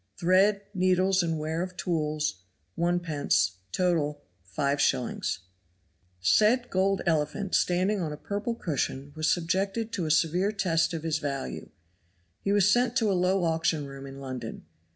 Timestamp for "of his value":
10.95-11.69